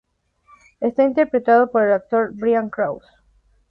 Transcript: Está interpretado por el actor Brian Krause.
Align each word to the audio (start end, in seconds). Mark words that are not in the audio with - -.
Está 0.79 1.03
interpretado 1.03 1.69
por 1.71 1.83
el 1.83 1.93
actor 1.93 2.31
Brian 2.33 2.71
Krause. 2.71 3.05